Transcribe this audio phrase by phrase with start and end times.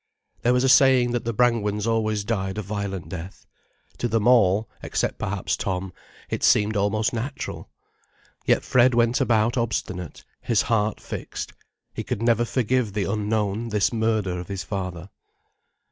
[0.41, 3.45] There was a saying that the Brangwens always died a violent death.
[3.99, 5.93] To them all, except perhaps Tom,
[6.27, 7.69] it seemed almost natural.
[8.43, 11.53] Yet Fred went about obstinate, his heart fixed.
[11.93, 15.11] He could never forgive the Unknown this murder of his father.